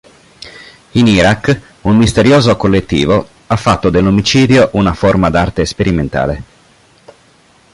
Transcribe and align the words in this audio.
In 0.93 1.05
Iraq 1.05 1.61
un 1.81 1.95
misterioso 1.95 2.57
collettivo 2.57 3.27
ha 3.45 3.55
fatto 3.55 3.91
dell'omicidio 3.91 4.71
una 4.73 4.95
forma 4.95 5.29
d'arte 5.29 5.63
sperimentale. 5.63 6.43